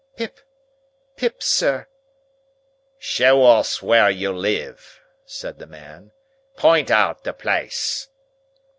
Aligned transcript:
"Pip. 0.17 0.39
Pip, 1.15 1.43
sir." 1.43 1.85
"Show 2.97 3.45
us 3.45 3.83
where 3.83 4.09
you 4.09 4.31
live," 4.33 4.99
said 5.27 5.59
the 5.59 5.67
man. 5.67 6.11
"Pint 6.57 6.89
out 6.89 7.23
the 7.23 7.33
place!" 7.33 8.07